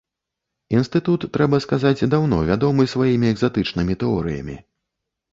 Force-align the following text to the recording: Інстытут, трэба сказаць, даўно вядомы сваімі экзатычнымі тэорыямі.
Інстытут, 0.75 1.25
трэба 1.35 1.59
сказаць, 1.65 2.07
даўно 2.13 2.39
вядомы 2.47 2.87
сваімі 2.93 3.27
экзатычнымі 3.33 3.93
тэорыямі. 4.05 4.57